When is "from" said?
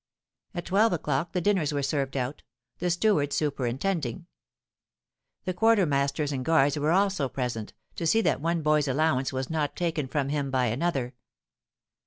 10.07-10.29